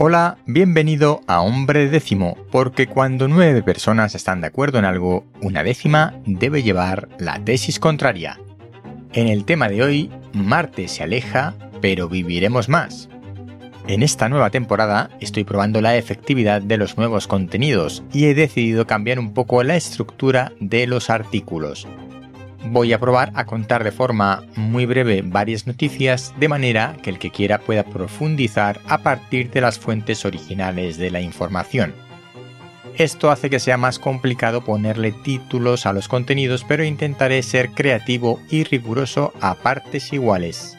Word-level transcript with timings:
Hola, 0.00 0.38
bienvenido 0.46 1.22
a 1.26 1.40
Hombre 1.40 1.88
Décimo, 1.88 2.36
porque 2.52 2.86
cuando 2.86 3.26
nueve 3.26 3.64
personas 3.64 4.14
están 4.14 4.40
de 4.40 4.46
acuerdo 4.46 4.78
en 4.78 4.84
algo, 4.84 5.26
una 5.42 5.64
décima 5.64 6.14
debe 6.24 6.62
llevar 6.62 7.08
la 7.18 7.42
tesis 7.44 7.80
contraria. 7.80 8.38
En 9.12 9.26
el 9.26 9.44
tema 9.44 9.68
de 9.68 9.82
hoy, 9.82 10.10
Marte 10.32 10.86
se 10.86 11.02
aleja, 11.02 11.54
pero 11.80 12.08
viviremos 12.08 12.68
más. 12.68 13.08
En 13.88 14.04
esta 14.04 14.28
nueva 14.28 14.50
temporada 14.50 15.10
estoy 15.18 15.42
probando 15.42 15.80
la 15.80 15.96
efectividad 15.96 16.62
de 16.62 16.76
los 16.76 16.96
nuevos 16.96 17.26
contenidos 17.26 18.04
y 18.12 18.26
he 18.26 18.34
decidido 18.34 18.86
cambiar 18.86 19.18
un 19.18 19.34
poco 19.34 19.64
la 19.64 19.74
estructura 19.74 20.52
de 20.60 20.86
los 20.86 21.10
artículos 21.10 21.88
voy 22.70 22.92
a 22.92 23.00
probar 23.00 23.32
a 23.34 23.44
contar 23.44 23.84
de 23.84 23.92
forma 23.92 24.44
muy 24.56 24.86
breve 24.86 25.22
varias 25.22 25.66
noticias 25.66 26.34
de 26.38 26.48
manera 26.48 26.96
que 27.02 27.10
el 27.10 27.18
que 27.18 27.30
quiera 27.30 27.58
pueda 27.58 27.84
profundizar 27.84 28.80
a 28.86 28.98
partir 28.98 29.50
de 29.50 29.60
las 29.60 29.78
fuentes 29.78 30.24
originales 30.24 30.98
de 30.98 31.10
la 31.10 31.20
información. 31.20 31.94
Esto 32.96 33.30
hace 33.30 33.48
que 33.48 33.60
sea 33.60 33.76
más 33.76 33.98
complicado 33.98 34.64
ponerle 34.64 35.12
títulos 35.12 35.86
a 35.86 35.92
los 35.92 36.08
contenidos, 36.08 36.64
pero 36.66 36.82
intentaré 36.82 37.42
ser 37.44 37.70
creativo 37.70 38.40
y 38.50 38.64
riguroso 38.64 39.32
a 39.40 39.54
partes 39.54 40.12
iguales. 40.12 40.76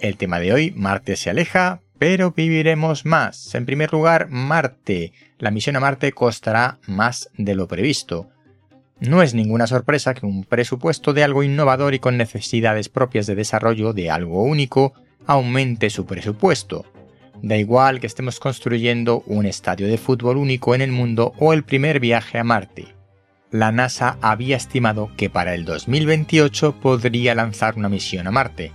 El 0.00 0.16
tema 0.16 0.38
de 0.38 0.52
hoy, 0.52 0.72
Marte 0.76 1.16
se 1.16 1.30
aleja, 1.30 1.80
pero 1.98 2.32
viviremos 2.32 3.06
más. 3.06 3.54
En 3.54 3.64
primer 3.64 3.92
lugar, 3.92 4.28
Marte. 4.28 5.12
La 5.38 5.50
misión 5.50 5.76
a 5.76 5.80
Marte 5.80 6.12
costará 6.12 6.78
más 6.86 7.30
de 7.38 7.54
lo 7.54 7.66
previsto. 7.68 8.28
No 9.00 9.22
es 9.22 9.32
ninguna 9.32 9.66
sorpresa 9.66 10.14
que 10.14 10.26
un 10.26 10.44
presupuesto 10.44 11.12
de 11.12 11.22
algo 11.22 11.44
innovador 11.44 11.94
y 11.94 12.00
con 12.00 12.16
necesidades 12.16 12.88
propias 12.88 13.26
de 13.26 13.36
desarrollo 13.36 13.92
de 13.92 14.10
algo 14.10 14.42
único 14.42 14.92
aumente 15.26 15.90
su 15.90 16.04
presupuesto. 16.04 16.84
Da 17.40 17.56
igual 17.56 18.00
que 18.00 18.08
estemos 18.08 18.40
construyendo 18.40 19.22
un 19.26 19.46
estadio 19.46 19.86
de 19.86 19.98
fútbol 19.98 20.36
único 20.36 20.74
en 20.74 20.80
el 20.80 20.90
mundo 20.90 21.32
o 21.38 21.52
el 21.52 21.62
primer 21.62 22.00
viaje 22.00 22.38
a 22.38 22.44
Marte. 22.44 22.88
La 23.52 23.70
NASA 23.70 24.18
había 24.20 24.56
estimado 24.56 25.10
que 25.16 25.30
para 25.30 25.54
el 25.54 25.64
2028 25.64 26.80
podría 26.80 27.34
lanzar 27.34 27.76
una 27.76 27.88
misión 27.88 28.26
a 28.26 28.32
Marte. 28.32 28.72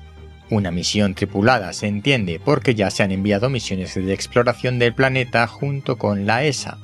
Una 0.50 0.72
misión 0.72 1.16
tripulada, 1.16 1.74
se 1.74 1.88
entiende, 1.88 2.40
porque 2.44 2.76
ya 2.76 2.90
se 2.90 3.04
han 3.04 3.12
enviado 3.12 3.50
misiones 3.50 3.96
de 3.96 4.14
exploración 4.14 4.80
del 4.80 4.94
planeta 4.94 5.48
junto 5.48 5.98
con 5.98 6.26
la 6.26 6.46
ESA. 6.46 6.78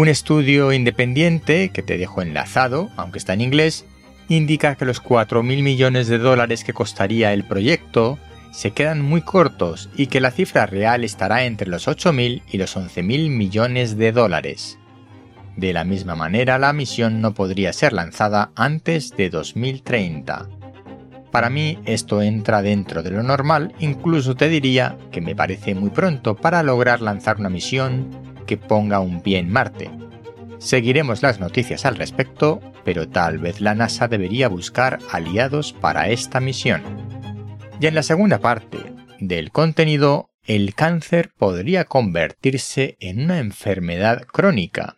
Un 0.00 0.08
estudio 0.08 0.72
independiente, 0.72 1.68
que 1.68 1.82
te 1.82 1.98
dejo 1.98 2.22
enlazado, 2.22 2.88
aunque 2.96 3.18
está 3.18 3.34
en 3.34 3.42
inglés, 3.42 3.84
indica 4.30 4.74
que 4.74 4.86
los 4.86 5.02
4.000 5.02 5.42
millones 5.62 6.08
de 6.08 6.16
dólares 6.16 6.64
que 6.64 6.72
costaría 6.72 7.34
el 7.34 7.44
proyecto 7.44 8.18
se 8.50 8.70
quedan 8.70 9.02
muy 9.02 9.20
cortos 9.20 9.90
y 9.94 10.06
que 10.06 10.22
la 10.22 10.30
cifra 10.30 10.64
real 10.64 11.04
estará 11.04 11.44
entre 11.44 11.68
los 11.68 11.86
8.000 11.86 12.40
y 12.50 12.56
los 12.56 12.78
11.000 12.78 13.28
millones 13.28 13.98
de 13.98 14.12
dólares. 14.12 14.78
De 15.58 15.74
la 15.74 15.84
misma 15.84 16.14
manera, 16.14 16.58
la 16.58 16.72
misión 16.72 17.20
no 17.20 17.34
podría 17.34 17.74
ser 17.74 17.92
lanzada 17.92 18.52
antes 18.54 19.14
de 19.18 19.28
2030. 19.28 20.48
Para 21.30 21.50
mí 21.50 21.78
esto 21.84 22.22
entra 22.22 22.62
dentro 22.62 23.02
de 23.02 23.10
lo 23.10 23.22
normal, 23.22 23.74
incluso 23.80 24.34
te 24.34 24.48
diría 24.48 24.96
que 25.12 25.20
me 25.20 25.36
parece 25.36 25.74
muy 25.74 25.90
pronto 25.90 26.36
para 26.36 26.62
lograr 26.62 27.02
lanzar 27.02 27.36
una 27.36 27.50
misión 27.50 28.29
que 28.50 28.56
ponga 28.56 28.98
un 28.98 29.22
pie 29.22 29.38
en 29.38 29.48
Marte. 29.48 29.92
Seguiremos 30.58 31.22
las 31.22 31.38
noticias 31.38 31.86
al 31.86 31.94
respecto, 31.94 32.60
pero 32.84 33.08
tal 33.08 33.38
vez 33.38 33.60
la 33.60 33.76
NASA 33.76 34.08
debería 34.08 34.48
buscar 34.48 34.98
aliados 35.12 35.72
para 35.72 36.08
esta 36.08 36.40
misión. 36.40 36.82
Y 37.80 37.86
en 37.86 37.94
la 37.94 38.02
segunda 38.02 38.40
parte 38.40 38.78
del 39.20 39.52
contenido, 39.52 40.30
el 40.44 40.74
cáncer 40.74 41.30
podría 41.38 41.84
convertirse 41.84 42.96
en 42.98 43.22
una 43.22 43.38
enfermedad 43.38 44.22
crónica. 44.26 44.96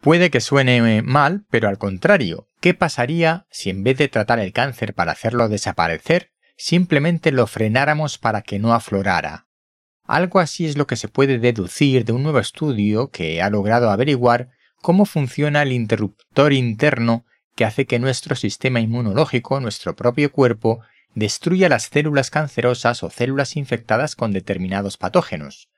Puede 0.00 0.30
que 0.30 0.40
suene 0.40 1.02
mal, 1.02 1.44
pero 1.50 1.68
al 1.68 1.76
contrario, 1.76 2.46
¿qué 2.62 2.72
pasaría 2.72 3.44
si 3.50 3.68
en 3.68 3.84
vez 3.84 3.98
de 3.98 4.08
tratar 4.08 4.38
el 4.38 4.54
cáncer 4.54 4.94
para 4.94 5.12
hacerlo 5.12 5.50
desaparecer, 5.50 6.30
simplemente 6.56 7.32
lo 7.32 7.46
frenáramos 7.46 8.16
para 8.16 8.40
que 8.40 8.58
no 8.58 8.72
aflorara? 8.72 9.47
Algo 10.08 10.40
así 10.40 10.64
es 10.64 10.78
lo 10.78 10.86
que 10.86 10.96
se 10.96 11.08
puede 11.08 11.38
deducir 11.38 12.06
de 12.06 12.12
un 12.12 12.22
nuevo 12.22 12.38
estudio 12.38 13.10
que 13.10 13.42
ha 13.42 13.50
logrado 13.50 13.90
averiguar 13.90 14.48
cómo 14.80 15.04
funciona 15.04 15.62
el 15.62 15.70
interruptor 15.70 16.54
interno 16.54 17.26
que 17.54 17.66
hace 17.66 17.84
que 17.84 17.98
nuestro 17.98 18.34
sistema 18.34 18.80
inmunológico, 18.80 19.60
nuestro 19.60 19.94
propio 19.94 20.32
cuerpo, 20.32 20.80
destruya 21.14 21.68
las 21.68 21.90
células 21.92 22.30
cancerosas 22.30 23.02
o 23.02 23.10
células 23.10 23.54
infectadas 23.56 24.16
con 24.16 24.32
determinados 24.32 24.96
patógenos. 24.96 25.68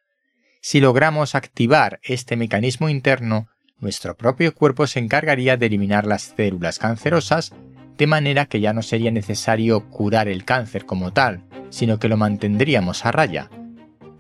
Si 0.61 0.79
logramos 0.79 1.35
activar 1.35 1.99
este 2.05 2.37
mecanismo 2.37 2.89
interno, 2.89 3.49
nuestro 3.81 4.17
propio 4.17 4.55
cuerpo 4.55 4.87
se 4.87 5.01
encargaría 5.01 5.57
de 5.57 5.67
eliminar 5.67 6.07
las 6.07 6.35
células 6.37 6.79
cancerosas, 6.79 7.53
de 7.99 8.07
manera 8.07 8.47
que 8.47 8.61
ya 8.61 8.73
no 8.75 8.83
sería 8.83 9.11
necesario 9.11 9.89
curar 9.89 10.29
el 10.29 10.45
cáncer 10.45 10.87
como 10.87 11.13
tal, 11.13 11.43
sino 11.71 11.99
que 11.99 12.09
lo 12.09 12.17
mantendríamos 12.17 13.05
a 13.05 13.11
raya. 13.11 13.51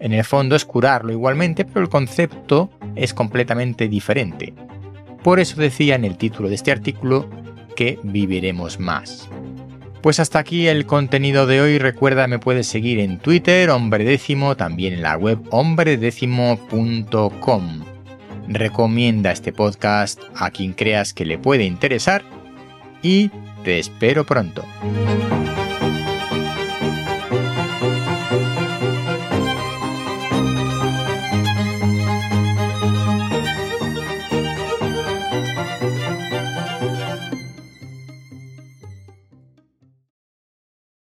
En 0.00 0.12
el 0.12 0.24
fondo 0.24 0.56
es 0.56 0.64
curarlo 0.64 1.12
igualmente, 1.12 1.64
pero 1.64 1.82
el 1.82 1.88
concepto 1.88 2.70
es 2.96 3.14
completamente 3.14 3.88
diferente. 3.88 4.54
Por 5.22 5.38
eso 5.38 5.60
decía 5.60 5.94
en 5.94 6.04
el 6.04 6.16
título 6.16 6.48
de 6.48 6.54
este 6.54 6.72
artículo 6.72 7.28
que 7.76 7.98
viviremos 8.02 8.80
más. 8.80 9.28
Pues 10.02 10.18
hasta 10.18 10.38
aquí 10.38 10.66
el 10.66 10.86
contenido 10.86 11.46
de 11.46 11.60
hoy. 11.60 11.78
Recuerda, 11.78 12.26
me 12.26 12.38
puedes 12.38 12.66
seguir 12.66 13.00
en 13.00 13.18
Twitter, 13.18 13.68
hombre 13.68 14.04
décimo, 14.04 14.56
también 14.56 14.94
en 14.94 15.02
la 15.02 15.18
web 15.18 15.38
hombredécimo.com. 15.50 17.84
Recomienda 18.48 19.30
este 19.30 19.52
podcast 19.52 20.22
a 20.34 20.50
quien 20.50 20.72
creas 20.72 21.12
que 21.12 21.26
le 21.26 21.36
puede 21.36 21.64
interesar 21.64 22.22
y 23.02 23.30
te 23.62 23.78
espero 23.78 24.24
pronto. 24.24 24.64